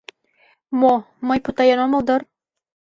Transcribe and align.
Мо... 0.79 0.93
мый 1.27 1.39
путаен 1.45 1.79
омыл 1.85 2.01
дыр? 2.07 2.21